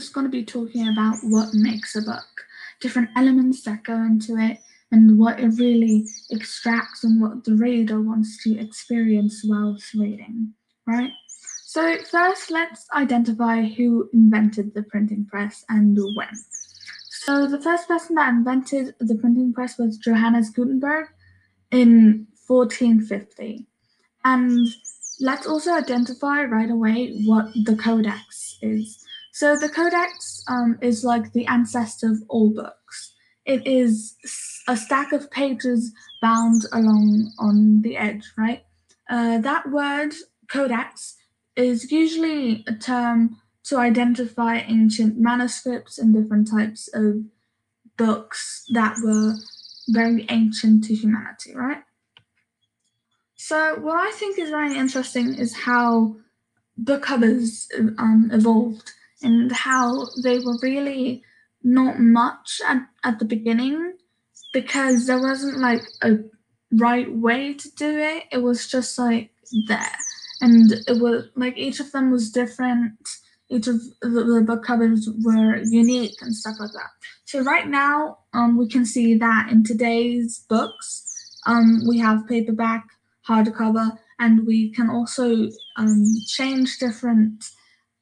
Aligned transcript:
just 0.00 0.14
going 0.14 0.26
to 0.26 0.30
be 0.30 0.44
talking 0.44 0.88
about 0.88 1.16
what 1.22 1.52
makes 1.52 1.94
a 1.94 2.02
book, 2.02 2.24
different 2.80 3.10
elements 3.16 3.62
that 3.64 3.84
go 3.84 3.94
into 3.94 4.36
it, 4.38 4.58
and 4.90 5.18
what 5.18 5.38
it 5.38 5.48
really 5.58 6.06
extracts 6.30 7.04
and 7.04 7.20
what 7.20 7.44
the 7.44 7.54
reader 7.54 8.00
wants 8.00 8.42
to 8.42 8.58
experience 8.58 9.42
whilst 9.44 9.92
reading, 9.94 10.54
right? 10.86 11.12
So, 11.64 11.98
first, 12.10 12.50
let's 12.50 12.86
identify 12.94 13.62
who 13.62 14.08
invented 14.12 14.74
the 14.74 14.82
printing 14.82 15.26
press 15.26 15.64
and 15.68 15.96
when. 16.16 16.28
So, 17.10 17.46
the 17.46 17.60
first 17.60 17.86
person 17.86 18.16
that 18.16 18.30
invented 18.30 18.94
the 18.98 19.14
printing 19.14 19.52
press 19.52 19.78
was 19.78 19.98
Johannes 19.98 20.50
Gutenberg 20.50 21.08
in 21.70 22.26
1450. 22.48 23.66
And 24.24 24.66
let's 25.20 25.46
also 25.46 25.72
identify 25.72 26.42
right 26.44 26.70
away 26.70 27.22
what 27.24 27.52
the 27.64 27.76
codex 27.76 28.58
is. 28.62 29.06
So 29.40 29.56
the 29.56 29.70
codex 29.70 30.44
um, 30.48 30.78
is 30.82 31.02
like 31.02 31.32
the 31.32 31.46
ancestor 31.46 32.10
of 32.10 32.22
all 32.28 32.50
books. 32.50 33.14
It 33.46 33.66
is 33.66 34.14
a 34.68 34.76
stack 34.76 35.12
of 35.12 35.30
pages 35.30 35.94
bound 36.20 36.64
along 36.74 37.32
on 37.38 37.80
the 37.80 37.96
edge, 37.96 38.30
right? 38.36 38.64
Uh, 39.08 39.38
that 39.38 39.70
word 39.70 40.12
codex 40.52 41.16
is 41.56 41.90
usually 41.90 42.64
a 42.66 42.74
term 42.74 43.38
to 43.64 43.78
identify 43.78 44.56
ancient 44.56 45.18
manuscripts 45.18 45.96
and 45.96 46.12
different 46.12 46.50
types 46.50 46.90
of 46.92 47.24
books 47.96 48.66
that 48.74 48.96
were 49.02 49.36
very 49.88 50.26
ancient 50.28 50.84
to 50.84 50.94
humanity, 50.94 51.54
right? 51.54 51.82
So 53.36 53.76
what 53.76 53.96
I 53.96 54.10
think 54.10 54.38
is 54.38 54.50
very 54.50 54.76
interesting 54.76 55.32
is 55.32 55.60
how 55.60 56.16
book 56.76 57.04
covers 57.04 57.70
um, 57.78 58.28
evolved 58.34 58.92
and 59.22 59.52
how 59.52 60.06
they 60.22 60.38
were 60.38 60.58
really 60.62 61.22
not 61.62 61.98
much 62.00 62.60
at, 62.66 62.82
at 63.04 63.18
the 63.18 63.24
beginning 63.24 63.94
because 64.52 65.06
there 65.06 65.20
wasn't 65.20 65.58
like 65.58 65.82
a 66.02 66.18
right 66.72 67.12
way 67.14 67.54
to 67.54 67.70
do 67.76 67.98
it. 67.98 68.24
It 68.32 68.38
was 68.38 68.66
just 68.66 68.98
like 68.98 69.30
there. 69.68 69.96
And 70.40 70.72
it 70.72 71.00
was 71.00 71.28
like 71.36 71.58
each 71.58 71.80
of 71.80 71.92
them 71.92 72.10
was 72.10 72.30
different. 72.30 72.92
Each 73.50 73.66
of 73.66 73.80
the, 74.00 74.08
the 74.08 74.44
book 74.46 74.64
covers 74.64 75.08
were 75.22 75.56
unique 75.64 76.16
and 76.20 76.34
stuff 76.34 76.56
like 76.58 76.72
that. 76.72 76.90
So 77.24 77.42
right 77.42 77.66
now, 77.66 78.18
um, 78.32 78.56
we 78.56 78.68
can 78.68 78.86
see 78.86 79.14
that 79.16 79.48
in 79.50 79.64
today's 79.64 80.44
books, 80.48 81.06
um, 81.46 81.82
we 81.88 81.98
have 81.98 82.26
paperback, 82.26 82.86
hardcover, 83.28 83.98
and 84.18 84.46
we 84.46 84.70
can 84.72 84.88
also 84.88 85.48
um, 85.76 86.04
change 86.26 86.78
different 86.78 87.44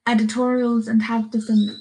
editorials 0.08 0.88
and 0.88 1.02
have 1.02 1.30
different 1.30 1.76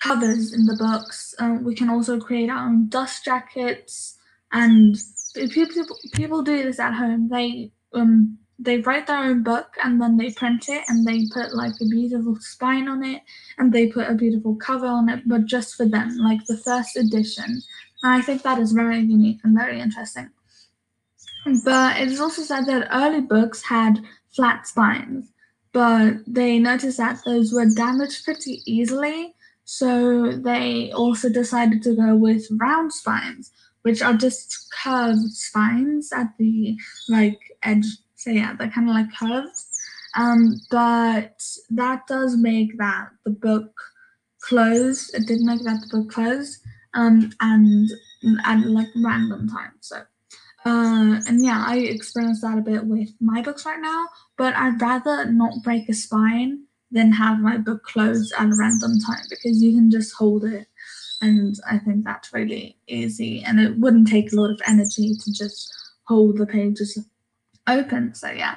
covers 0.00 0.52
in 0.52 0.66
the 0.66 0.76
books. 0.76 1.34
Uh, 1.38 1.58
we 1.62 1.74
can 1.74 1.90
also 1.90 2.18
create 2.18 2.50
our 2.50 2.66
own 2.66 2.88
dust 2.88 3.24
jackets, 3.24 4.18
and 4.52 4.96
people 5.50 5.84
people 6.12 6.42
do 6.42 6.62
this 6.62 6.80
at 6.80 6.94
home. 6.94 7.28
They 7.28 7.72
um 7.92 8.38
they 8.58 8.78
write 8.78 9.06
their 9.06 9.18
own 9.18 9.42
book 9.42 9.76
and 9.84 10.00
then 10.00 10.16
they 10.16 10.32
print 10.32 10.68
it 10.68 10.82
and 10.88 11.06
they 11.06 11.26
put 11.32 11.54
like 11.54 11.74
a 11.80 11.86
beautiful 11.86 12.36
spine 12.40 12.88
on 12.88 13.04
it 13.04 13.22
and 13.56 13.72
they 13.72 13.86
put 13.86 14.10
a 14.10 14.14
beautiful 14.14 14.56
cover 14.56 14.86
on 14.86 15.08
it, 15.08 15.22
but 15.26 15.46
just 15.46 15.76
for 15.76 15.86
them, 15.86 16.16
like 16.18 16.44
the 16.46 16.56
first 16.56 16.96
edition. 16.96 17.62
And 18.02 18.12
I 18.12 18.20
think 18.20 18.42
that 18.42 18.58
is 18.58 18.72
very 18.72 18.98
unique 18.98 19.40
and 19.44 19.56
very 19.56 19.80
interesting. 19.80 20.30
But 21.64 22.00
it 22.00 22.08
is 22.08 22.20
also 22.20 22.42
said 22.42 22.66
that 22.66 22.88
early 22.92 23.20
books 23.20 23.62
had 23.62 24.00
flat 24.34 24.66
spines, 24.66 25.32
but 25.72 26.14
they 26.26 26.58
noticed 26.58 26.98
that 26.98 27.20
those 27.24 27.52
were 27.52 27.66
damaged 27.66 28.24
pretty 28.24 28.62
easily. 28.64 29.34
So 29.64 30.32
they 30.32 30.92
also 30.92 31.28
decided 31.28 31.82
to 31.82 31.94
go 31.94 32.16
with 32.16 32.46
round 32.52 32.92
spines, 32.92 33.50
which 33.82 34.00
are 34.00 34.14
just 34.14 34.72
curved 34.82 35.30
spines 35.32 36.10
at 36.12 36.28
the 36.38 36.76
like 37.08 37.38
edge. 37.62 37.86
So 38.16 38.30
yeah, 38.30 38.54
they're 38.54 38.70
kind 38.70 38.88
of 38.88 38.94
like 38.94 39.14
curved. 39.14 39.60
Um, 40.16 40.58
but 40.70 41.42
that 41.70 42.06
does 42.06 42.36
make 42.36 42.78
that 42.78 43.10
the 43.24 43.30
book 43.30 43.72
close. 44.40 45.12
It 45.12 45.26
did 45.26 45.40
make 45.40 45.62
that 45.64 45.82
the 45.82 45.98
book 45.98 46.12
close. 46.12 46.58
Um, 46.94 47.30
and 47.40 47.88
at 48.44 48.60
like 48.66 48.88
random 48.96 49.48
times. 49.48 49.76
So 49.80 50.02
uh, 50.64 51.20
and 51.26 51.44
yeah, 51.44 51.64
I 51.66 51.78
experience 51.78 52.40
that 52.42 52.58
a 52.58 52.62
bit 52.62 52.84
with 52.84 53.10
my 53.20 53.42
books 53.42 53.64
right 53.64 53.80
now, 53.80 54.06
but 54.36 54.54
I'd 54.54 54.80
rather 54.80 55.30
not 55.30 55.62
break 55.62 55.88
a 55.88 55.94
spine 55.94 56.64
than 56.90 57.12
have 57.12 57.38
my 57.40 57.58
book 57.58 57.84
closed 57.84 58.32
at 58.38 58.46
a 58.46 58.56
random 58.58 58.98
time 59.06 59.24
because 59.30 59.62
you 59.62 59.72
can 59.72 59.90
just 59.90 60.14
hold 60.14 60.44
it. 60.44 60.66
And 61.20 61.56
I 61.68 61.78
think 61.78 62.04
that's 62.04 62.32
really 62.32 62.76
easy. 62.86 63.42
And 63.42 63.60
it 63.60 63.78
wouldn't 63.78 64.08
take 64.08 64.32
a 64.32 64.36
lot 64.36 64.50
of 64.50 64.60
energy 64.66 65.14
to 65.14 65.32
just 65.32 65.72
hold 66.04 66.38
the 66.38 66.46
pages 66.46 66.98
open. 67.66 68.14
So 68.14 68.30
yeah. 68.30 68.56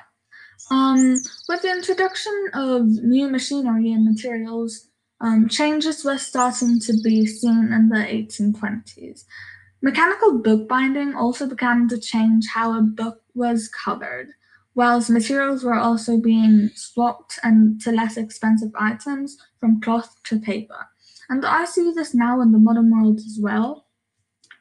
Um, 0.70 1.20
with 1.50 1.64
the 1.64 1.72
introduction 1.72 2.50
of 2.54 2.86
new 2.86 3.30
machinery 3.30 3.92
and 3.92 4.06
materials, 4.06 4.88
um, 5.20 5.50
changes 5.50 6.06
were 6.06 6.18
starting 6.18 6.80
to 6.82 6.94
be 7.04 7.26
seen 7.26 7.74
in 7.74 7.90
the 7.90 7.98
1820s. 7.98 9.24
Mechanical 9.82 10.38
bookbinding 10.40 11.16
also 11.16 11.48
began 11.48 11.88
to 11.88 11.98
change 11.98 12.46
how 12.54 12.78
a 12.78 12.82
book 12.82 13.22
was 13.34 13.68
covered, 13.68 14.30
whilst 14.76 15.10
materials 15.10 15.64
were 15.64 15.80
also 15.80 16.18
being 16.18 16.70
swapped 16.76 17.40
and 17.44 17.82
to 17.82 17.92
less 17.92 18.16
expensive 18.16 18.72
items 18.80 19.38
from 19.60 19.82
cloth 19.82 20.16
to 20.26 20.40
paper. 20.40 20.88
And 21.30 21.46
I 21.46 21.66
see 21.66 21.92
this 21.94 22.14
now 22.14 22.42
in 22.42 22.52
the 22.52 22.60
modern 22.60 22.92
world 22.92 23.18
as 23.18 23.40
well, 23.42 23.88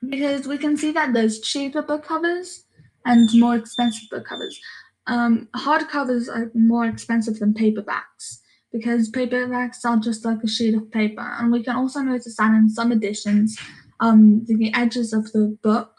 because 0.09 0.47
we 0.47 0.57
can 0.57 0.77
see 0.77 0.93
that 0.93 1.13
there's 1.13 1.41
cheaper 1.41 1.83
book 1.83 2.05
covers 2.05 2.65
and 3.05 3.29
more 3.35 3.57
expensive 3.57 4.09
book 4.11 4.25
covers. 4.25 4.59
Um, 5.07 5.49
hardcovers 5.55 6.29
are 6.29 6.51
more 6.55 6.87
expensive 6.87 7.39
than 7.39 7.55
paperbacks 7.55 8.39
because 8.73 9.11
paperbacks 9.11 9.85
are 9.85 9.97
just 9.97 10.25
like 10.25 10.43
a 10.45 10.49
sheet 10.49 10.75
of 10.75 10.91
paper. 10.91 11.35
And 11.39 11.51
we 11.51 11.63
can 11.65 11.77
also 11.77 12.01
notice 12.01 12.37
that 12.37 12.55
in 12.55 12.69
some 12.69 12.93
editions, 12.93 13.59
um, 14.01 14.45
the 14.47 14.73
edges 14.75 15.13
of 15.13 15.31
the 15.33 15.57
book, 15.63 15.95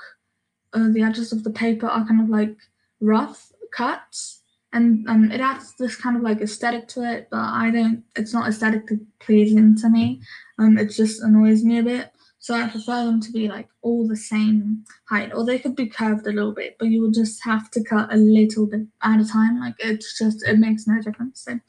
uh, 0.73 0.89
the 0.91 1.03
edges 1.03 1.31
of 1.31 1.44
the 1.44 1.51
paper 1.51 1.88
are 1.88 2.06
kind 2.06 2.22
of 2.22 2.29
like 2.29 2.56
rough 3.00 3.51
cuts, 3.72 4.41
and 4.73 5.07
um, 5.07 5.31
it 5.31 5.41
adds 5.41 5.75
this 5.78 5.95
kind 5.95 6.16
of 6.17 6.23
like 6.23 6.41
aesthetic 6.41 6.88
to 6.89 7.03
it. 7.03 7.28
But 7.29 7.41
I 7.41 7.72
don't. 7.72 8.03
It's 8.16 8.34
not 8.34 8.47
aesthetically 8.47 9.00
pleasing 9.19 9.75
to 9.78 9.89
me. 9.89 10.22
Um, 10.57 10.78
it 10.78 10.88
just 10.91 11.22
annoys 11.22 11.63
me 11.63 11.79
a 11.79 11.84
bit. 11.84 12.12
So 12.39 12.56
I 12.56 12.67
prefer 12.67 13.06
them 13.06 13.22
to 13.22 13.31
be 13.31 13.47
like 13.47 13.67
all 13.84 14.07
the 14.07 14.16
same 14.16 14.83
height, 15.07 15.31
or 15.31 15.45
they 15.45 15.59
could 15.59 15.75
be 15.75 15.85
curved 15.85 16.25
a 16.25 16.31
little 16.31 16.53
bit, 16.53 16.75
but 16.79 16.88
you 16.88 17.01
will 17.01 17.12
just 17.12 17.44
have 17.44 17.69
to 17.72 17.83
cut 17.83 18.12
a 18.12 18.18
little 18.18 18.66
bit 18.66 18.81
at 19.03 19.19
a 19.19 19.28
time. 19.28 19.59
Like 19.59 19.75
it's 19.78 20.18
just 20.18 20.44
it 20.47 20.57
makes 20.57 20.88
no 20.88 21.00
difference. 21.00 21.44
So, 21.44 21.59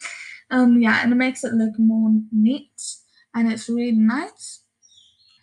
um, 0.50 0.80
yeah, 0.80 1.00
and 1.02 1.12
it 1.12 1.16
makes 1.16 1.44
it 1.44 1.52
look 1.52 1.78
more 1.78 2.10
neat, 2.32 2.80
and 3.34 3.52
it's 3.52 3.68
really 3.68 3.92
nice. 3.92 4.61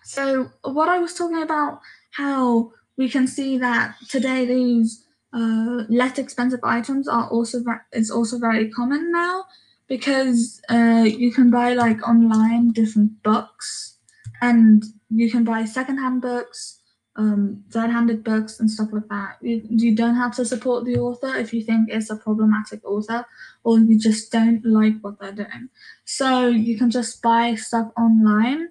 So 0.09 0.49
what 0.63 0.89
I 0.89 0.97
was 0.97 1.13
talking 1.13 1.43
about, 1.43 1.81
how 2.13 2.71
we 2.97 3.09
can 3.09 3.27
see 3.27 3.59
that 3.59 3.93
today 4.09 4.43
these 4.43 5.05
uh, 5.31 5.83
less 5.87 6.17
expensive 6.17 6.61
items 6.63 7.07
are 7.07 7.29
also 7.29 7.59
is 7.93 8.09
also 8.09 8.39
very 8.39 8.71
common 8.71 9.11
now 9.11 9.45
because 9.87 10.61
uh, 10.67 11.05
you 11.05 11.31
can 11.31 11.51
buy 11.51 11.75
like 11.75 12.01
online 12.07 12.71
different 12.71 13.21
books 13.21 13.97
and 14.41 14.83
you 15.11 15.29
can 15.29 15.43
buy 15.43 15.63
secondhand 15.65 16.23
books, 16.23 16.81
um, 17.15 17.63
third-handed 17.69 18.23
books 18.23 18.59
and 18.59 18.71
stuff 18.71 18.89
like 18.91 19.09
that. 19.09 19.37
You, 19.41 19.61
you 19.69 19.95
don't 19.95 20.15
have 20.15 20.35
to 20.37 20.43
support 20.43 20.85
the 20.85 20.97
author 20.97 21.35
if 21.35 21.53
you 21.53 21.61
think 21.61 21.89
it's 21.91 22.09
a 22.09 22.15
problematic 22.15 22.83
author 22.83 23.27
or 23.63 23.77
you 23.77 23.99
just 23.99 24.31
don't 24.31 24.65
like 24.65 24.95
what 25.01 25.19
they're 25.19 25.33
doing. 25.33 25.69
So 26.05 26.47
you 26.47 26.79
can 26.79 26.89
just 26.89 27.21
buy 27.21 27.53
stuff 27.53 27.91
online 27.95 28.69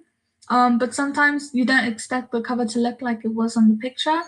um, 0.49 0.77
but 0.77 0.93
sometimes 0.93 1.51
you 1.53 1.65
don't 1.65 1.87
expect 1.87 2.31
the 2.31 2.41
cover 2.41 2.65
to 2.65 2.79
look 2.79 3.01
like 3.01 3.23
it 3.23 3.33
was 3.33 3.55
on 3.55 3.69
the 3.69 3.75
picture. 3.75 4.21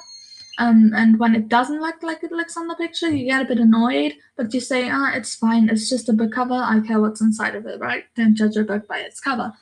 Um, 0.60 0.92
and 0.96 1.18
when 1.18 1.34
it 1.34 1.48
doesn't 1.48 1.82
look 1.82 2.04
like 2.04 2.24
it 2.24 2.32
looks 2.32 2.58
on 2.58 2.68
the 2.68 2.76
picture, 2.76 3.10
you 3.10 3.26
get 3.26 3.42
a 3.42 3.48
bit 3.48 3.58
annoyed, 3.58 4.14
but 4.36 4.54
you 4.54 4.60
say, 4.60 4.90
ah, 4.90 5.12
it's 5.16 5.34
fine, 5.34 5.70
it's 5.70 5.90
just 5.90 6.10
a 6.10 6.14
book 6.14 6.34
cover, 6.34 6.54
I 6.54 6.82
care 6.86 7.00
what's 7.00 7.22
inside 7.22 7.56
of 7.56 7.66
it, 7.66 7.80
right? 7.80 8.04
Don't 8.16 8.36
judge 8.36 8.58
a 8.58 8.64
book 8.64 8.88
by 8.88 9.00
its 9.00 9.20
cover. 9.20 9.54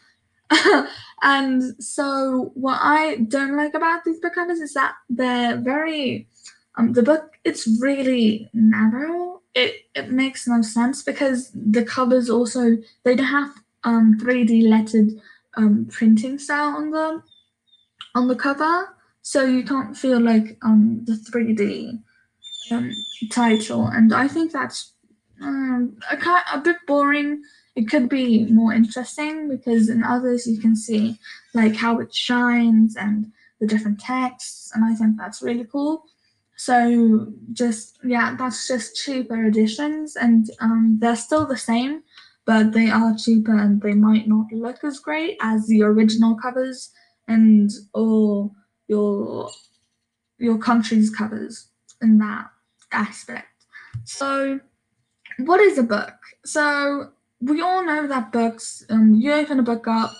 and 1.21 1.61
so 1.81 2.51
what 2.55 2.79
I 2.81 3.17
don't 3.27 3.55
like 3.55 3.75
about 3.75 4.03
these 4.03 4.19
book 4.19 4.33
covers 4.33 4.59
is 4.59 4.73
that 4.73 4.95
they're 5.09 5.57
very 5.57 6.27
um, 6.75 6.93
the 6.93 7.03
book 7.03 7.33
it's 7.43 7.67
really 7.79 8.49
narrow. 8.53 9.41
It 9.53 9.85
it 9.95 10.11
makes 10.11 10.47
no 10.47 10.61
sense 10.61 11.03
because 11.03 11.51
the 11.53 11.83
covers 11.83 12.29
also 12.29 12.77
they 13.03 13.15
don't 13.15 13.27
have 13.27 13.51
um 13.83 14.17
3D 14.19 14.67
lettered 14.67 15.09
um, 15.57 15.87
printing 15.91 16.39
style 16.39 16.75
on 16.75 16.91
the 16.91 17.21
on 18.15 18.27
the 18.27 18.35
cover, 18.35 18.95
so 19.21 19.45
you 19.45 19.63
can't 19.63 19.95
feel 19.95 20.19
like 20.19 20.57
um, 20.63 21.01
the 21.05 21.13
3D 21.13 21.99
um, 22.71 22.91
title. 23.31 23.85
And 23.87 24.13
I 24.13 24.27
think 24.27 24.51
that's 24.51 24.93
um, 25.41 25.97
a, 26.11 26.17
a 26.53 26.59
bit 26.59 26.77
boring 26.87 27.41
it 27.79 27.87
could 27.87 28.09
be 28.09 28.45
more 28.47 28.73
interesting 28.73 29.47
because 29.47 29.87
in 29.87 30.03
others 30.03 30.45
you 30.45 30.59
can 30.59 30.75
see 30.75 31.17
like 31.53 31.75
how 31.75 31.99
it 31.99 32.13
shines 32.13 32.97
and 32.97 33.31
the 33.61 33.67
different 33.67 34.01
texts, 34.01 34.71
and 34.73 34.83
I 34.83 34.93
think 34.95 35.17
that's 35.17 35.41
really 35.41 35.63
cool. 35.65 36.03
So 36.57 37.31
just 37.53 37.99
yeah, 38.03 38.35
that's 38.37 38.67
just 38.67 38.97
cheaper 38.97 39.45
editions, 39.45 40.17
and 40.17 40.49
um, 40.59 40.97
they're 40.99 41.15
still 41.15 41.45
the 41.45 41.57
same, 41.57 42.03
but 42.49 42.71
they 42.73 42.89
are 42.89 43.15
cheaper 43.15 43.55
and 43.55 43.79
they 43.79 43.93
might 43.93 44.27
not 44.27 44.51
look 44.51 44.83
as 44.83 44.99
great 44.99 45.37
as 45.39 45.67
the 45.67 45.83
original 45.83 46.33
covers 46.33 46.89
and 47.27 47.69
or 47.93 48.49
your 48.87 49.51
your 50.39 50.57
country's 50.57 51.11
covers 51.11 51.67
in 52.01 52.17
that 52.17 52.47
aspect. 52.91 53.65
So, 54.03 54.59
what 55.37 55.59
is 55.59 55.77
a 55.77 55.83
book? 55.83 56.15
So 56.43 57.11
we 57.39 57.61
all 57.61 57.85
know 57.85 58.07
that 58.07 58.31
books. 58.31 58.83
Um, 58.89 59.13
you 59.13 59.31
open 59.31 59.59
a 59.59 59.69
book 59.71 59.87
up, 59.87 60.15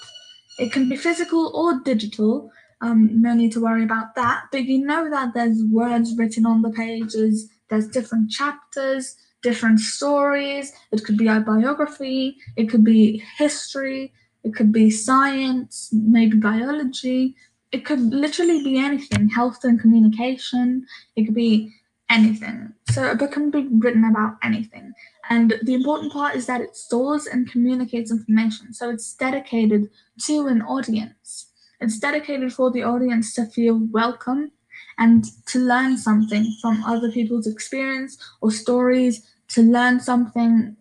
it 0.60 0.72
can 0.72 0.88
be 0.88 0.98
physical 0.98 1.52
or 1.56 1.82
digital. 1.84 2.52
Um, 2.82 3.10
no 3.24 3.34
need 3.34 3.54
to 3.54 3.64
worry 3.64 3.84
about 3.84 4.14
that. 4.14 4.44
But 4.52 4.66
you 4.66 4.86
know 4.86 5.10
that 5.10 5.34
there's 5.34 5.64
words 5.64 6.16
written 6.16 6.46
on 6.46 6.62
the 6.62 6.70
pages. 6.70 7.50
There's 7.72 7.88
different 7.88 8.30
chapters, 8.30 9.16
different 9.42 9.80
stories. 9.80 10.74
It 10.92 11.04
could 11.04 11.18
be 11.18 11.28
a 11.28 11.40
biography. 11.40 12.38
It 12.56 12.70
could 12.70 12.84
be 12.84 13.24
history. 13.38 14.14
It 14.44 14.56
could 14.56 14.72
be 14.72 14.90
science, 14.90 15.90
maybe 15.92 16.38
biology. 16.38 17.36
It 17.72 17.86
could 17.86 18.00
literally 18.00 18.64
be 18.64 18.78
anything, 18.78 19.30
health 19.30 19.64
and 19.64 19.80
communication. 19.80 20.86
It 21.16 21.26
could 21.26 21.36
be 21.36 21.74
anything. 22.10 22.74
So 22.90 23.12
a 23.12 23.16
book 23.16 23.34
can 23.34 23.52
be 23.52 23.68
written 23.70 24.04
about 24.06 24.38
anything. 24.44 24.94
And 25.30 25.54
the 25.62 25.76
important 25.76 26.12
part 26.12 26.36
is 26.36 26.48
that 26.48 26.62
it 26.62 26.76
stores 26.76 27.28
and 27.28 27.50
communicates 27.50 28.12
information. 28.12 28.74
So 28.74 28.90
it's 28.90 29.14
dedicated 29.14 29.90
to 30.26 30.48
an 30.48 30.64
audience. 30.64 31.52
It's 31.80 32.00
dedicated 32.00 32.52
for 32.52 32.72
the 32.72 32.84
audience 32.84 33.34
to 33.36 33.46
feel 33.46 33.80
welcome 33.92 34.52
and 35.00 35.26
to 35.48 35.60
learn 35.60 35.98
something 35.98 36.54
from 36.62 36.84
other 36.84 37.12
people's 37.12 37.48
experience 37.48 38.18
or 38.42 38.52
stories, 38.52 39.26
to 39.48 39.62
learn 39.62 40.00
something 40.00 40.76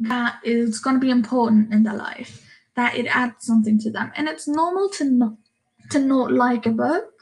that 0.00 0.38
is 0.44 0.78
going 0.78 0.96
to 0.96 1.00
be 1.00 1.10
important 1.10 1.72
in 1.72 1.84
their 1.84 1.94
life, 1.94 2.44
that 2.74 2.96
it 2.96 3.06
adds 3.06 3.46
something 3.46 3.78
to 3.78 3.90
them. 3.90 4.12
And 4.16 4.28
it's 4.28 4.46
normal 4.46 4.90
to 4.90 5.04
not 5.04 5.34
to 5.90 6.00
not 6.00 6.32
like 6.32 6.66
a 6.66 6.70
book. 6.70 7.12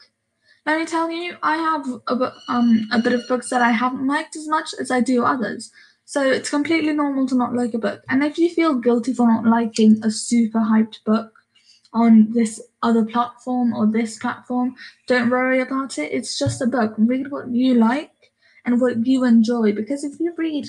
Let 0.65 0.79
me 0.79 0.85
tell 0.85 1.11
you, 1.11 1.37
I 1.43 1.57
have 1.57 1.85
a, 2.07 2.33
um, 2.49 2.87
a 2.91 2.99
bit 2.99 3.13
of 3.13 3.27
books 3.27 3.49
that 3.51 3.61
I 3.61 3.71
haven't 3.71 4.07
liked 4.07 4.35
as 4.35 4.47
much 4.47 4.73
as 4.79 4.89
I 4.89 4.99
do 4.99 5.23
others. 5.23 5.71
So 6.05 6.21
it's 6.23 6.49
completely 6.49 6.91
normal 6.93 7.27
to 7.27 7.35
not 7.35 7.53
like 7.53 7.75
a 7.75 7.77
book. 7.79 8.03
And 8.09 8.23
if 8.23 8.39
you 8.39 8.49
feel 8.49 8.73
guilty 8.73 9.13
for 9.13 9.27
not 9.27 9.45
liking 9.45 10.03
a 10.03 10.09
super 10.09 10.59
hyped 10.59 11.03
book 11.03 11.44
on 11.95 12.31
this 12.33 12.61
other 12.83 13.05
platform 13.05 13.73
or 13.73 13.87
this 13.87 14.19
platform, 14.19 14.75
don't 15.07 15.29
worry 15.29 15.61
about 15.61 15.97
it. 15.97 16.11
It's 16.11 16.37
just 16.37 16.61
a 16.61 16.67
book. 16.67 16.93
Read 16.97 17.31
what 17.31 17.49
you 17.49 17.73
like 17.73 18.11
and 18.65 18.81
what 18.81 19.07
you 19.07 19.23
enjoy. 19.23 19.71
Because 19.73 20.03
if 20.03 20.19
you 20.19 20.33
read 20.37 20.67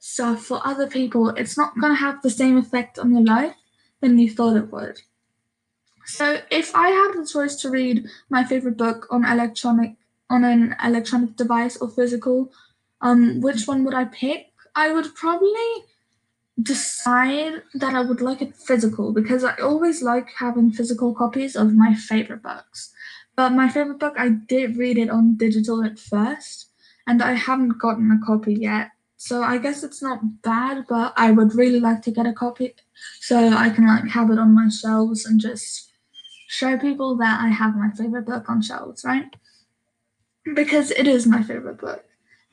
stuff 0.00 0.42
for 0.42 0.60
other 0.64 0.88
people, 0.88 1.30
it's 1.30 1.56
not 1.56 1.78
going 1.80 1.94
to 1.94 2.00
have 2.00 2.20
the 2.20 2.30
same 2.30 2.58
effect 2.58 2.98
on 2.98 3.12
your 3.12 3.24
life 3.24 3.54
than 4.00 4.18
you 4.18 4.28
thought 4.28 4.56
it 4.56 4.72
would. 4.72 5.00
So 6.04 6.40
if 6.50 6.74
I 6.74 6.88
had 6.88 7.12
the 7.14 7.26
choice 7.26 7.56
to 7.62 7.70
read 7.70 8.06
my 8.28 8.44
favorite 8.44 8.76
book 8.76 9.06
on 9.10 9.24
electronic 9.24 9.96
on 10.28 10.42
an 10.42 10.74
electronic 10.82 11.36
device 11.36 11.76
or 11.76 11.88
physical, 11.88 12.50
um, 13.00 13.40
which 13.40 13.68
one 13.68 13.84
would 13.84 13.94
I 13.94 14.06
pick? 14.06 14.48
I 14.74 14.92
would 14.92 15.14
probably 15.14 15.84
decide 16.60 17.62
that 17.74 17.94
I 17.94 18.00
would 18.00 18.20
like 18.20 18.40
it 18.40 18.56
physical 18.56 19.12
because 19.12 19.44
I 19.44 19.56
always 19.56 20.02
like 20.02 20.28
having 20.38 20.72
physical 20.72 21.14
copies 21.14 21.54
of 21.54 21.74
my 21.74 21.94
favorite 21.94 22.42
books. 22.42 22.92
But 23.36 23.50
my 23.50 23.68
favorite 23.68 23.98
book, 23.98 24.14
I 24.18 24.30
did 24.30 24.76
read 24.76 24.96
it 24.96 25.10
on 25.10 25.36
digital 25.36 25.84
at 25.84 25.98
first, 25.98 26.70
and 27.06 27.22
I 27.22 27.32
haven't 27.34 27.78
gotten 27.78 28.10
a 28.10 28.24
copy 28.24 28.54
yet. 28.54 28.92
So 29.18 29.42
I 29.42 29.58
guess 29.58 29.82
it's 29.82 30.02
not 30.02 30.42
bad, 30.42 30.86
but 30.88 31.12
I 31.16 31.30
would 31.30 31.54
really 31.54 31.80
like 31.80 32.02
to 32.02 32.10
get 32.10 32.26
a 32.26 32.32
copy 32.32 32.74
so 33.20 33.48
I 33.48 33.70
can 33.70 33.86
like 33.86 34.08
have 34.08 34.30
it 34.30 34.38
on 34.38 34.54
my 34.54 34.68
shelves 34.68 35.26
and 35.26 35.40
just 35.40 35.90
show 36.48 36.78
people 36.78 37.16
that 37.16 37.40
I 37.40 37.48
have 37.48 37.76
my 37.76 37.90
favorite 37.90 38.26
book 38.26 38.48
on 38.48 38.62
shelves, 38.62 39.04
right? 39.04 39.34
Because 40.54 40.90
it 40.92 41.06
is 41.06 41.26
my 41.26 41.42
favorite 41.42 41.78
book. 41.78 42.04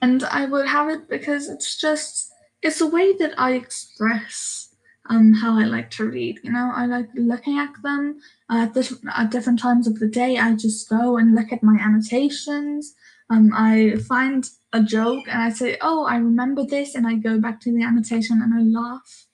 And 0.01 0.23
I 0.23 0.45
would 0.45 0.67
have 0.67 0.89
it 0.89 1.07
because 1.09 1.47
it's 1.47 1.77
just 1.79 2.32
it's 2.63 2.81
a 2.81 2.87
way 2.87 3.13
that 3.17 3.33
I 3.37 3.53
express 3.53 4.69
um 5.09 5.33
how 5.33 5.59
I 5.59 5.65
like 5.65 5.89
to 5.91 6.05
read. 6.05 6.39
You 6.43 6.51
know, 6.51 6.71
I 6.73 6.85
like 6.85 7.09
looking 7.15 7.57
at 7.59 7.73
them 7.83 8.19
at, 8.49 8.73
this, 8.73 8.93
at 9.15 9.31
different 9.31 9.59
times 9.59 9.87
of 9.87 9.99
the 9.99 10.07
day. 10.07 10.37
I 10.37 10.55
just 10.55 10.89
go 10.89 11.17
and 11.17 11.35
look 11.35 11.51
at 11.51 11.63
my 11.63 11.77
annotations. 11.79 12.95
Um, 13.29 13.51
I 13.53 13.95
find 14.07 14.49
a 14.73 14.81
joke 14.81 15.25
and 15.27 15.41
I 15.41 15.49
say, 15.49 15.77
"Oh, 15.81 16.05
I 16.05 16.17
remember 16.17 16.63
this," 16.65 16.95
and 16.95 17.07
I 17.07 17.15
go 17.15 17.39
back 17.39 17.59
to 17.61 17.73
the 17.73 17.83
annotation 17.83 18.41
and 18.41 18.53
I 18.53 18.61
laugh. 18.81 19.27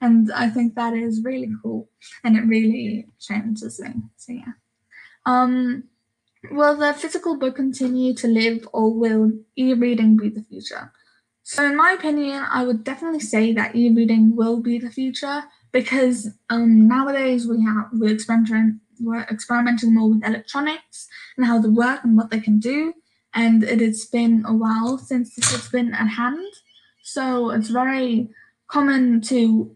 And 0.00 0.32
I 0.32 0.48
think 0.48 0.74
that 0.74 0.94
is 0.94 1.22
really 1.24 1.50
cool, 1.62 1.90
and 2.24 2.36
it 2.36 2.46
really 2.46 3.06
changes 3.18 3.80
me. 3.80 3.94
So 4.16 4.32
yeah. 4.32 4.54
Um, 5.26 5.84
will 6.50 6.76
the 6.76 6.94
physical 6.94 7.38
book 7.38 7.56
continue 7.56 8.14
to 8.14 8.28
live, 8.28 8.68
or 8.72 8.94
will 8.94 9.32
e-reading 9.56 10.16
be 10.16 10.30
the 10.30 10.42
future? 10.42 10.92
So, 11.42 11.64
in 11.66 11.76
my 11.76 11.92
opinion, 11.92 12.44
I 12.50 12.64
would 12.64 12.84
definitely 12.84 13.20
say 13.20 13.52
that 13.54 13.74
e-reading 13.74 14.36
will 14.36 14.60
be 14.60 14.78
the 14.78 14.90
future 14.90 15.44
because 15.72 16.28
um, 16.48 16.86
nowadays 16.86 17.46
we 17.46 17.62
have 17.64 17.88
we're 17.92 18.14
experimenting 18.14 18.80
we're 19.00 19.22
experimenting 19.22 19.94
more 19.94 20.10
with 20.10 20.24
electronics 20.24 21.08
and 21.36 21.46
how 21.46 21.58
they 21.58 21.68
work 21.68 22.04
and 22.04 22.16
what 22.16 22.30
they 22.30 22.38
can 22.40 22.58
do 22.58 22.92
and 23.34 23.62
it 23.64 23.80
has 23.80 24.04
been 24.04 24.44
a 24.46 24.52
while 24.54 24.98
since 24.98 25.34
this 25.34 25.50
has 25.52 25.68
been 25.68 25.94
at 25.94 26.08
hand. 26.08 26.52
So 27.02 27.50
it's 27.50 27.68
very 27.68 28.28
common 28.68 29.20
to 29.22 29.74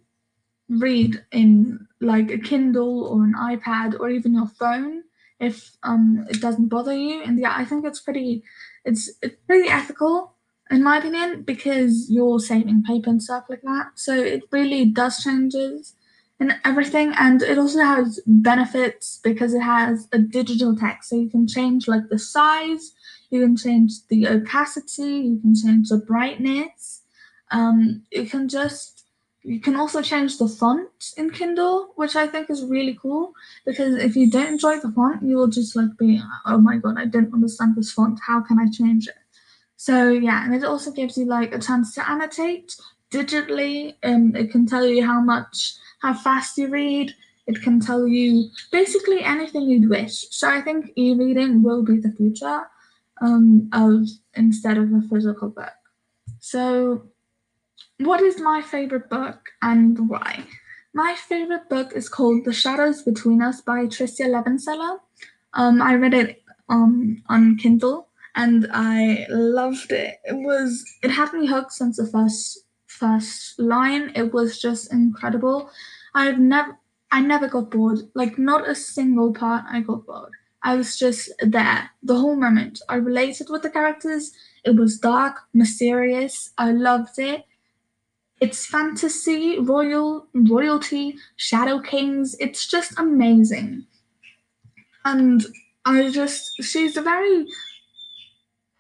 read 0.69 1.25
in 1.33 1.87
like 2.01 2.31
a 2.31 2.39
Kindle 2.39 3.05
or 3.07 3.25
an 3.25 3.35
iPad 3.35 3.99
or 3.99 4.09
even 4.11 4.35
your 4.35 4.49
phone 4.49 5.03
if 5.41 5.77
um 5.83 6.27
it 6.31 6.41
doesn't 6.41 6.69
bother 6.69 6.95
you. 6.97 7.23
And 7.23 7.39
yeah, 7.39 7.55
I 7.57 7.65
think 7.65 7.85
it's 7.85 8.01
pretty 8.01 8.43
it's 8.85 9.11
it's 9.23 9.37
pretty 9.47 9.69
ethical 9.69 10.34
in 10.71 10.83
my 10.83 10.99
opinion 10.99 11.43
because 11.43 12.11
you're 12.11 12.41
saving 12.41 12.83
paper 12.83 13.11
and 13.11 13.23
stuff 13.23 13.45
like 13.49 13.63
that. 13.63 13.93
So 13.95 14.15
it 14.15 14.45
really 14.51 14.85
does 14.87 15.23
changes 15.23 15.95
and 16.41 16.55
everything 16.65 17.13
and 17.19 17.43
it 17.43 17.59
also 17.59 17.81
has 17.81 18.21
benefits 18.27 19.21
because 19.23 19.55
it 19.55 19.61
has 19.61 20.09
a 20.13 20.19
digital 20.19 20.77
text 20.77 21.11
so 21.11 21.17
you 21.17 21.31
can 21.31 21.47
change 21.47 21.87
like 21.87 22.09
the 22.09 22.19
size 22.19 22.93
you 23.35 23.41
can 23.41 23.57
change 23.57 24.07
the 24.09 24.29
opacity, 24.29 25.03
you 25.03 25.41
can 25.41 25.55
change 25.55 25.89
the 25.89 25.99
brightness. 25.99 27.03
Um, 27.51 28.05
you 28.13 28.27
can 28.27 28.49
just 28.49 29.07
you 29.43 29.61
can 29.61 29.77
also 29.77 30.01
change 30.01 30.39
the 30.39 30.49
font 30.49 31.13
in 31.19 31.31
Kindle, 31.31 31.93
which 31.97 32.17
I 32.17 32.27
think 32.27 32.49
is 32.49 32.65
really 32.65 32.97
cool 33.03 33.33
because 33.67 33.97
if 33.97 34.17
you 34.17 34.31
don't 34.31 34.55
enjoy 34.55 34.79
the 34.79 34.91
font, 34.93 35.23
you 35.23 35.37
will 35.37 35.49
just 35.49 35.77
like 35.77 35.99
be, 35.99 36.19
oh 36.47 36.59
my 36.59 36.79
god, 36.79 36.97
I 36.97 37.05
don't 37.05 37.35
understand 37.35 37.77
this 37.77 37.93
font. 37.93 38.19
How 38.27 38.41
can 38.41 38.59
I 38.59 38.71
change 38.71 39.09
it? 39.09 39.24
So 39.77 40.11
yeah, 40.11 40.45
and 40.45 40.55
it 40.55 40.65
also 40.65 40.91
gives 40.91 41.19
you 41.19 41.27
like 41.27 41.55
a 41.55 41.59
chance 41.59 41.95
to 41.95 42.09
annotate 42.09 42.75
digitally, 43.11 43.95
and 44.03 44.37
it 44.37 44.51
can 44.51 44.67
tell 44.67 44.87
you 44.87 45.05
how 45.05 45.21
much, 45.21 45.75
how 46.01 46.15
fast 46.15 46.59
you 46.59 46.69
read. 46.69 47.15
It 47.47 47.63
can 47.63 47.79
tell 47.79 48.09
you 48.09 48.49
basically 48.73 49.23
anything 49.23 49.63
you'd 49.63 49.91
wish. 49.91 50.27
So 50.31 50.49
I 50.49 50.63
think 50.63 50.93
e-reading 50.97 51.63
will 51.63 51.83
be 51.83 51.99
the 51.99 52.13
future 52.13 52.63
um, 53.21 53.69
of 53.73 54.09
instead 54.35 54.79
of 54.79 54.93
a 54.93 55.03
physical 55.11 55.51
book. 55.51 55.73
So, 56.41 57.03
what 57.99 58.21
is 58.23 58.41
my 58.41 58.63
favorite 58.63 59.09
book 59.09 59.51
and 59.63 60.09
why? 60.09 60.45
My 60.95 61.17
favorite 61.17 61.69
book 61.69 61.93
is 61.95 62.09
called 62.09 62.45
The 62.45 62.53
Shadows 62.53 63.03
Between 63.03 63.43
Us 63.43 63.61
by 63.61 63.87
Tricia 63.87 64.27
Levenseller. 64.27 64.99
Um, 65.53 65.83
I 65.83 65.95
read 65.95 66.15
it 66.15 66.43
um, 66.69 67.23
on 67.29 67.57
Kindle 67.57 68.09
and 68.37 68.67
I 68.73 69.27
loved 69.29 69.93
it. 69.93 70.17
It 70.25 70.35
was 70.35 70.85
it 71.03 71.11
had 71.11 71.33
me 71.33 71.47
hooked 71.47 71.73
since 71.73 71.97
the 71.97 72.07
first 72.07 72.65
first 72.87 73.59
line. 73.59 74.13
It 74.15 74.33
was 74.33 74.61
just 74.61 74.93
incredible. 74.93 75.71
I've 76.15 76.39
never 76.39 76.79
I 77.13 77.21
never 77.21 77.49
got 77.49 77.71
bored. 77.71 78.01
Like 78.15 78.39
not 78.39 78.69
a 78.69 78.75
single 78.75 79.33
part 79.33 79.65
I 79.69 79.81
got 79.81 80.07
bored. 80.07 80.33
I 80.63 80.77
was 80.77 80.97
just 80.99 81.31
there 81.41 81.91
the 82.03 82.17
whole 82.17 82.37
moment. 82.37 82.81
I 82.89 82.97
related 82.97 83.49
with 83.51 83.63
the 83.63 83.71
characters. 83.71 84.33
It 84.65 84.77
was 84.77 84.99
dark, 84.99 85.37
mysterious. 85.53 86.51
I 86.57 86.73
loved 86.73 87.19
it. 87.19 87.45
It's 88.41 88.67
fantasy, 88.67 89.59
royal, 89.59 90.27
royalty, 90.35 91.17
shadow 91.37 91.81
kings. 91.81 92.35
It's 92.41 92.67
just 92.67 92.99
amazing. 92.99 93.87
And 95.05 95.47
I 95.85 96.11
just, 96.11 96.51
she's 96.63 96.97
a 96.97 97.03
very, 97.03 97.47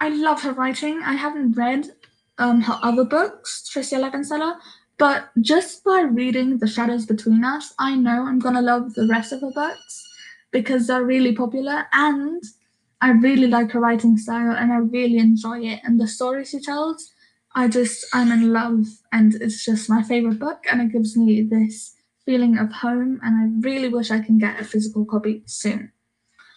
I 0.04 0.08
love 0.08 0.42
her 0.42 0.52
writing. 0.52 1.00
I 1.02 1.14
haven't 1.14 1.52
read 1.52 1.88
um, 2.36 2.60
her 2.60 2.78
other 2.82 3.06
books, 3.06 3.66
Tricia 3.72 3.98
Levenseller, 3.98 4.58
But 4.98 5.30
just 5.40 5.82
by 5.82 6.02
reading 6.02 6.58
The 6.58 6.66
Shadows 6.66 7.06
Between 7.06 7.42
Us, 7.42 7.72
I 7.78 7.96
know 7.96 8.26
I'm 8.26 8.38
gonna 8.38 8.60
love 8.60 8.92
the 8.92 9.06
rest 9.06 9.32
of 9.32 9.40
her 9.40 9.50
books 9.50 10.06
because 10.50 10.86
they're 10.86 11.06
really 11.06 11.34
popular 11.34 11.86
and 11.94 12.42
I 13.00 13.12
really 13.12 13.46
like 13.46 13.70
her 13.70 13.80
writing 13.80 14.18
style 14.18 14.54
and 14.54 14.74
I 14.74 14.76
really 14.76 15.16
enjoy 15.16 15.60
it. 15.60 15.80
And 15.84 15.98
the 15.98 16.06
stories 16.06 16.50
she 16.50 16.60
tells, 16.60 17.10
I 17.54 17.68
just, 17.68 18.04
I'm 18.12 18.30
in 18.30 18.52
love 18.52 18.84
and 19.10 19.34
it's 19.36 19.64
just 19.64 19.88
my 19.88 20.02
favorite 20.02 20.38
book 20.38 20.66
and 20.70 20.82
it 20.82 20.92
gives 20.92 21.16
me 21.16 21.40
this 21.40 21.94
feeling 22.26 22.58
of 22.58 22.70
home 22.70 23.20
and 23.22 23.34
I 23.40 23.66
really 23.66 23.88
wish 23.88 24.10
I 24.10 24.20
can 24.20 24.36
get 24.36 24.60
a 24.60 24.64
physical 24.64 25.06
copy 25.06 25.44
soon. 25.46 25.92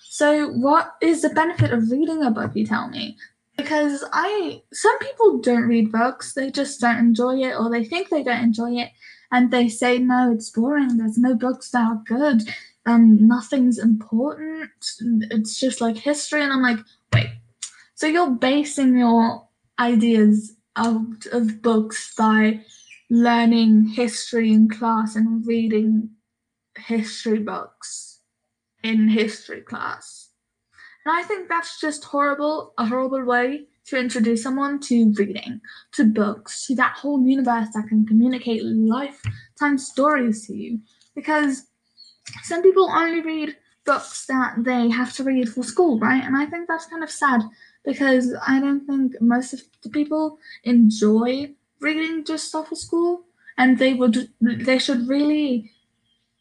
So, 0.10 0.50
what 0.50 0.96
is 1.02 1.22
the 1.22 1.30
benefit 1.30 1.72
of 1.72 1.92
reading 1.92 2.24
a 2.24 2.32
book, 2.32 2.52
you 2.56 2.66
tell 2.66 2.90
me? 2.90 3.18
Because 3.58 4.04
I, 4.14 4.62
some 4.72 4.98
people 5.00 5.40
don't 5.40 5.68
read 5.68 5.92
books, 5.92 6.34
they 6.34 6.52
just 6.52 6.80
don't 6.80 7.00
enjoy 7.00 7.38
it 7.40 7.56
or 7.56 7.70
they 7.70 7.84
think 7.84 8.10
they 8.10 8.24
don't 8.24 8.44
enjoy 8.44 8.74
it 8.74 8.92
and 9.32 9.52
they 9.52 9.68
say, 9.68 9.98
no, 9.98 10.32
it's 10.32 10.50
boring, 10.52 10.98
there's 10.98 11.18
no 11.18 11.36
books 11.36 11.72
that 11.72 11.86
are 11.86 12.02
good, 12.06 12.44
um, 12.86 13.28
nothing's 13.28 13.78
important, 13.78 14.70
it's 15.32 15.60
just 15.60 15.82
like 15.82 15.98
history. 15.98 16.42
And 16.42 16.54
I'm 16.54 16.62
like, 16.62 16.80
wait, 17.14 17.30
so 17.96 18.08
you're 18.08 18.32
basing 18.32 18.98
your 18.98 19.48
ideas 19.80 20.54
out 20.76 21.26
of 21.32 21.62
books 21.62 22.14
by 22.16 22.62
learning 23.10 23.88
history 23.88 24.52
in 24.52 24.70
class 24.70 25.16
and 25.16 25.46
reading 25.48 26.12
history 26.78 27.40
books 27.40 28.20
in 28.84 29.10
history 29.10 29.62
class. 29.62 30.27
And 31.08 31.16
I 31.16 31.24
think 31.24 31.48
that's 31.48 31.80
just 31.80 32.04
horrible, 32.04 32.74
a 32.78 32.86
horrible 32.86 33.24
way 33.24 33.68
to 33.86 33.98
introduce 33.98 34.44
someone 34.44 34.82
to 34.82 35.14
reading, 35.18 35.62
to 35.94 36.04
books, 36.04 36.68
to 36.68 36.76
that 36.76 36.98
whole 36.98 37.26
universe 37.26 37.70
that 37.74 37.88
can 37.88 38.06
communicate 38.06 38.62
lifetime 38.66 39.78
stories 39.78 40.46
to 40.48 40.54
you. 40.54 40.80
Because 41.16 41.64
some 42.44 42.62
people 42.62 42.90
only 42.92 43.22
read 43.22 43.56
books 43.86 44.26
that 44.26 44.56
they 44.58 44.90
have 44.90 45.14
to 45.14 45.24
read 45.24 45.48
for 45.48 45.64
school, 45.64 45.98
right? 45.98 46.22
And 46.22 46.36
I 46.36 46.46
think 46.46 46.68
that's 46.68 46.88
kind 46.88 47.06
of 47.06 47.10
sad 47.10 47.42
because 47.86 48.36
I 48.46 48.60
don't 48.60 48.86
think 48.86 49.14
most 49.22 49.54
of 49.54 49.62
the 49.84 49.90
people 49.90 50.40
enjoy 50.66 51.54
reading 51.80 52.26
just 52.26 52.50
stuff 52.50 52.68
for 52.68 52.76
school 52.76 53.22
and 53.58 53.80
they 53.80 53.94
would 53.94 54.28
they 54.42 54.78
should 54.78 55.08
really 55.08 55.72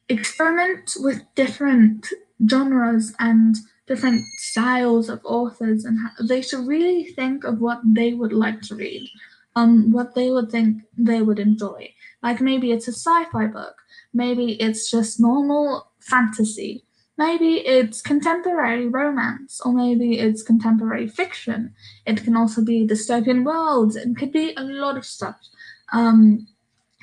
experiment 0.08 0.96
with 0.98 1.22
different 1.36 2.08
genres 2.50 3.14
and 3.20 3.54
different 3.86 4.24
styles 4.38 5.08
of 5.08 5.20
authors 5.24 5.84
and 5.84 5.98
they 6.28 6.42
should 6.42 6.66
really 6.66 7.04
think 7.04 7.44
of 7.44 7.60
what 7.60 7.80
they 7.84 8.14
would 8.14 8.32
like 8.32 8.60
to 8.60 8.74
read 8.74 9.08
um 9.56 9.90
what 9.90 10.14
they 10.14 10.30
would 10.30 10.50
think 10.50 10.82
they 10.96 11.22
would 11.22 11.38
enjoy. 11.38 11.92
Like 12.22 12.40
maybe 12.40 12.70
it's 12.70 12.88
a 12.88 12.92
sci-fi 12.92 13.46
book. 13.46 13.74
Maybe 14.12 14.60
it's 14.60 14.90
just 14.90 15.20
normal 15.20 15.90
fantasy. 16.00 16.84
Maybe 17.18 17.66
it's 17.66 18.02
contemporary 18.02 18.88
romance 18.88 19.60
or 19.64 19.72
maybe 19.72 20.18
it's 20.18 20.42
contemporary 20.42 21.08
fiction. 21.08 21.74
It 22.04 22.22
can 22.22 22.36
also 22.36 22.62
be 22.62 22.86
dystopian 22.86 23.44
worlds. 23.44 23.96
It 23.96 24.16
could 24.16 24.32
be 24.32 24.52
a 24.56 24.62
lot 24.62 24.98
of 24.98 25.06
stuff. 25.06 25.36
Um 25.92 26.46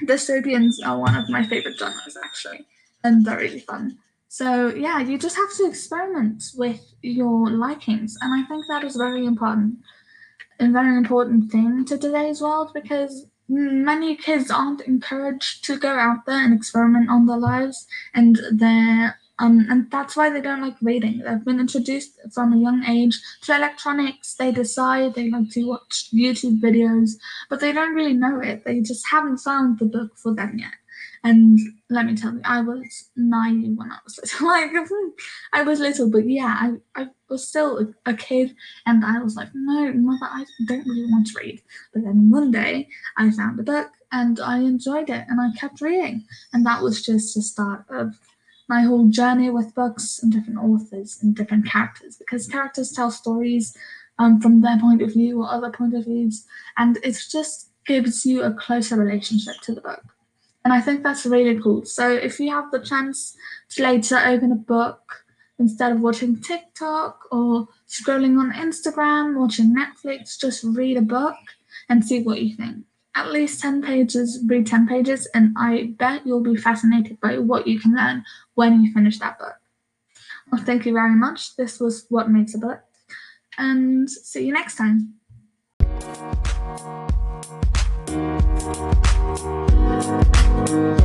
dystopians 0.03 0.75
are 0.85 0.99
one 0.99 1.15
of 1.15 1.29
my 1.29 1.43
favorite 1.45 1.77
genres 1.79 2.17
actually 2.23 2.67
and 3.03 3.25
they're 3.25 3.37
really 3.37 3.59
fun 3.59 3.97
so 4.33 4.73
yeah 4.73 4.99
you 4.99 5.15
just 5.15 5.35
have 5.35 5.53
to 5.55 5.67
experiment 5.67 6.43
with 6.55 6.81
your 7.03 7.51
likings 7.51 8.17
and 8.21 8.33
i 8.33 8.43
think 8.47 8.65
that 8.67 8.83
is 8.83 8.95
very 8.95 9.27
important 9.27 9.75
a 10.59 10.67
very 10.69 10.97
important 10.97 11.51
thing 11.51 11.85
to 11.85 11.99
today's 11.99 12.41
world 12.41 12.71
because 12.73 13.27
many 13.47 14.15
kids 14.15 14.49
aren't 14.49 14.81
encouraged 14.81 15.63
to 15.63 15.77
go 15.77 15.93
out 15.99 16.25
there 16.25 16.43
and 16.43 16.51
experiment 16.51 17.11
on 17.11 17.27
their 17.27 17.37
lives 17.37 17.85
and 18.15 18.39
they're 18.51 19.19
um, 19.39 19.65
and 19.69 19.89
that's 19.91 20.15
why 20.15 20.29
they 20.29 20.41
don't 20.41 20.61
like 20.61 20.77
reading. 20.79 21.17
They've 21.17 21.43
been 21.43 21.59
introduced 21.59 22.19
from 22.31 22.53
a 22.53 22.57
young 22.57 22.83
age 22.85 23.19
to 23.41 23.55
electronics. 23.55 24.35
They 24.35 24.51
decide 24.51 25.15
they 25.15 25.31
like 25.31 25.49
to 25.53 25.67
watch 25.67 26.09
YouTube 26.13 26.61
videos, 26.61 27.13
but 27.49 27.59
they 27.59 27.73
don't 27.73 27.95
really 27.95 28.13
know 28.13 28.39
it. 28.39 28.63
They 28.63 28.81
just 28.81 29.03
haven't 29.09 29.39
found 29.39 29.79
the 29.79 29.85
book 29.85 30.11
for 30.17 30.35
them 30.35 30.59
yet. 30.59 30.73
And 31.23 31.57
let 31.89 32.05
me 32.05 32.15
tell 32.15 32.33
you, 32.33 32.41
I 32.43 32.61
was 32.61 33.09
nine 33.15 33.75
when 33.77 33.91
I 33.91 33.97
was 34.03 34.17
little. 34.41 34.47
like 34.47 34.71
I 35.53 35.63
was 35.63 35.79
little, 35.79 36.09
but 36.09 36.27
yeah, 36.27 36.57
I, 36.95 37.01
I 37.01 37.07
was 37.29 37.47
still 37.47 37.93
a, 38.05 38.13
kid, 38.13 38.55
and 38.85 39.05
I 39.05 39.19
was 39.19 39.35
like, 39.35 39.49
no, 39.53 39.93
mother, 39.93 40.25
I 40.25 40.45
don't 40.67 40.85
really 40.85 41.09
want 41.09 41.27
to 41.27 41.39
read. 41.39 41.61
But 41.93 42.03
then 42.03 42.29
one 42.29 42.51
day, 42.51 42.89
I 43.17 43.31
found 43.31 43.59
a 43.59 43.63
book, 43.63 43.91
and 44.11 44.39
I 44.39 44.57
enjoyed 44.57 45.09
it, 45.09 45.25
and 45.29 45.39
I 45.39 45.57
kept 45.57 45.79
reading, 45.79 46.25
and 46.51 46.65
that 46.65 46.81
was 46.81 47.01
just 47.01 47.35
the 47.35 47.41
start 47.41 47.85
of 47.89 48.19
my 48.67 48.81
whole 48.81 49.07
journey 49.07 49.49
with 49.49 49.75
books 49.75 50.19
and 50.21 50.31
different 50.31 50.59
authors 50.59 51.19
and 51.21 51.35
different 51.35 51.65
characters 51.65 52.15
because 52.15 52.47
characters 52.47 52.91
tell 52.91 53.11
stories 53.11 53.77
um, 54.19 54.39
from 54.39 54.61
their 54.61 54.79
point 54.79 55.01
of 55.01 55.11
view 55.13 55.41
or 55.41 55.49
other 55.49 55.71
point 55.71 55.93
of 55.93 56.05
views, 56.05 56.45
and 56.77 56.97
it 56.97 57.17
just 57.31 57.69
gives 57.85 58.25
you 58.25 58.43
a 58.43 58.53
closer 58.53 58.95
relationship 58.95 59.55
to 59.61 59.73
the 59.73 59.81
book. 59.81 60.12
And 60.63 60.73
I 60.73 60.79
think 60.79 61.03
that's 61.03 61.25
really 61.25 61.59
cool. 61.59 61.85
So 61.85 62.09
if 62.09 62.39
you 62.39 62.51
have 62.51 62.71
the 62.71 62.79
chance 62.79 63.35
to 63.71 63.83
later 63.83 64.17
open 64.17 64.51
a 64.51 64.55
book 64.55 65.25
instead 65.59 65.91
of 65.91 65.99
watching 66.01 66.41
TikTok 66.41 67.25
or 67.31 67.67
scrolling 67.87 68.39
on 68.39 68.53
Instagram, 68.53 69.37
watching 69.37 69.75
Netflix, 69.75 70.39
just 70.39 70.63
read 70.63 70.97
a 70.97 71.01
book 71.01 71.35
and 71.89 72.03
see 72.03 72.21
what 72.21 72.41
you 72.41 72.55
think. 72.55 72.85
At 73.15 73.31
least 73.31 73.61
10 73.61 73.83
pages, 73.83 74.43
read 74.47 74.65
10 74.65 74.87
pages, 74.87 75.27
and 75.35 75.53
I 75.55 75.93
bet 75.99 76.25
you'll 76.25 76.41
be 76.41 76.55
fascinated 76.55 77.19
by 77.19 77.37
what 77.37 77.67
you 77.67 77.79
can 77.79 77.95
learn 77.95 78.23
when 78.55 78.81
you 78.81 78.91
finish 78.91 79.19
that 79.19 79.37
book. 79.37 79.55
Well, 80.51 80.63
thank 80.63 80.85
you 80.85 80.93
very 80.93 81.13
much. 81.13 81.55
This 81.55 81.79
was 81.79 82.05
What 82.09 82.29
Makes 82.29 82.55
a 82.55 82.57
Book, 82.57 82.79
and 83.57 84.09
see 84.09 84.47
you 84.47 84.53
next 84.53 84.77
time. 84.77 85.13
Bye. 90.73 91.02